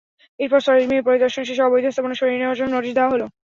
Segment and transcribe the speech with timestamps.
[0.39, 3.25] এরপর সরেজমিনে পরিদর্শন শেষে অবৈধ স্থাপনা সরিয়ে নেওয়ার জন্য নোটিশ দেওয়া হলো।